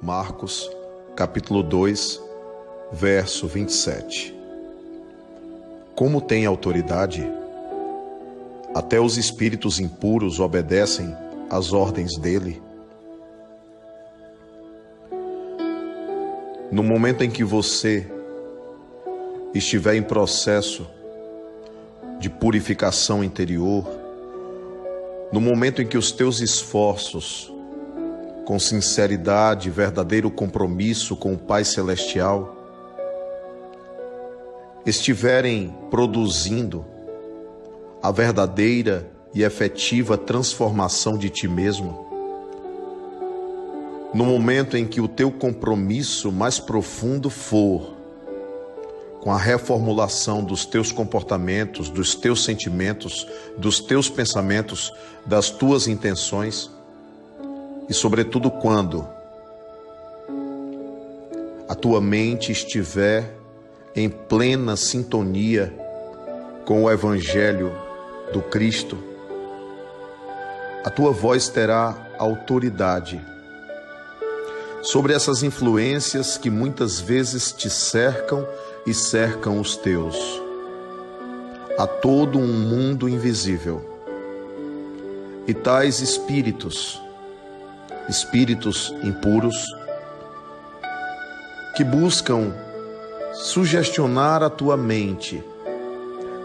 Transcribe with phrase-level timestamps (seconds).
[0.00, 0.70] Marcos,
[1.16, 2.22] capítulo 2,
[2.92, 4.32] verso 27.
[5.96, 7.28] Como tem autoridade,
[8.72, 11.12] até os espíritos impuros obedecem
[11.50, 12.62] às ordens dele.
[16.70, 18.08] No momento em que você
[19.52, 20.86] estiver em processo
[22.20, 23.84] de purificação interior,
[25.32, 27.52] no momento em que os teus esforços,
[28.48, 32.56] com sinceridade, verdadeiro compromisso com o Pai Celestial,
[34.86, 36.82] estiverem produzindo
[38.02, 42.06] a verdadeira e efetiva transformação de ti mesmo,
[44.14, 47.98] no momento em que o teu compromisso mais profundo for
[49.20, 54.90] com a reformulação dos teus comportamentos, dos teus sentimentos, dos teus pensamentos,
[55.26, 56.70] das tuas intenções,
[57.88, 59.08] e sobretudo quando
[61.68, 63.34] a tua mente estiver
[63.94, 65.74] em plena sintonia
[66.64, 67.72] com o Evangelho
[68.32, 68.98] do Cristo,
[70.84, 73.20] a tua voz terá autoridade
[74.82, 78.46] sobre essas influências que muitas vezes te cercam
[78.86, 80.16] e cercam os teus.
[81.78, 83.84] Há todo um mundo invisível.
[85.46, 87.00] E tais espíritos,
[88.08, 89.56] espíritos impuros,
[91.76, 92.52] que buscam
[93.34, 95.42] sugestionar a tua mente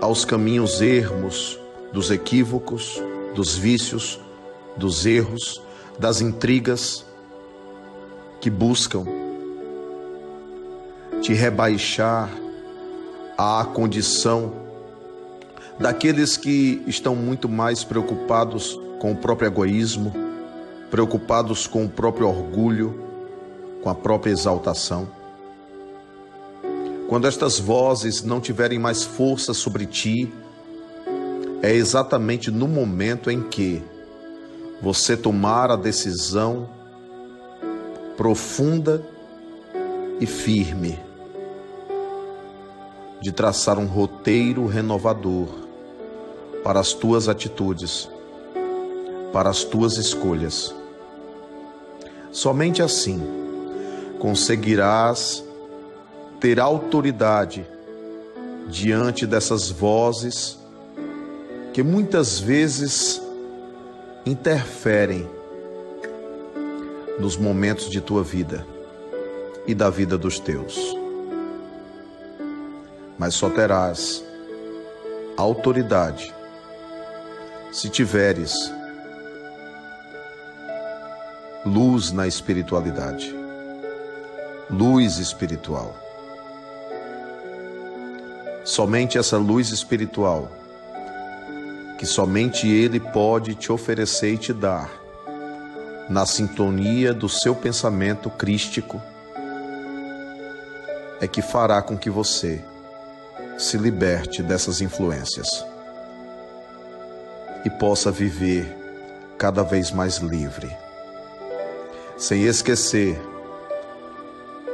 [0.00, 1.58] aos caminhos ermos
[1.92, 3.02] dos equívocos,
[3.34, 4.20] dos vícios,
[4.76, 5.60] dos erros,
[5.98, 7.04] das intrigas,
[8.40, 9.04] que buscam
[11.22, 12.30] te rebaixar
[13.36, 14.52] à condição
[15.78, 20.25] daqueles que estão muito mais preocupados com o próprio egoísmo,
[20.90, 23.02] preocupados com o próprio orgulho,
[23.82, 25.08] com a própria exaltação.
[27.08, 30.32] Quando estas vozes não tiverem mais força sobre ti,
[31.62, 33.82] é exatamente no momento em que
[34.82, 36.68] você tomar a decisão
[38.16, 39.06] profunda
[40.20, 40.98] e firme
[43.20, 45.48] de traçar um roteiro renovador
[46.62, 48.08] para as tuas atitudes,
[49.32, 50.75] para as tuas escolhas.
[52.36, 53.18] Somente assim
[54.18, 55.42] conseguirás
[56.38, 57.66] ter autoridade
[58.68, 60.58] diante dessas vozes
[61.72, 63.22] que muitas vezes
[64.26, 65.26] interferem
[67.18, 68.66] nos momentos de tua vida
[69.66, 70.94] e da vida dos teus.
[73.18, 74.22] Mas só terás
[75.38, 76.34] autoridade
[77.72, 78.75] se tiveres
[81.66, 83.34] luz na espiritualidade,
[84.70, 85.96] luz espiritual.
[88.64, 90.48] Somente essa luz espiritual,
[91.98, 94.88] que somente Ele pode te oferecer e te dar,
[96.08, 99.02] na sintonia do seu pensamento crístico,
[101.20, 102.64] é que fará com que você
[103.58, 105.66] se liberte dessas influências
[107.64, 108.72] e possa viver
[109.36, 110.85] cada vez mais livre,
[112.16, 113.20] sem esquecer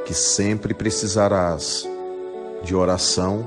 [0.05, 1.87] que sempre precisarás
[2.63, 3.45] de oração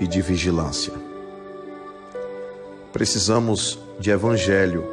[0.00, 0.92] e de vigilância.
[2.92, 4.84] Precisamos de evangelho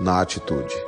[0.00, 0.87] na atitude.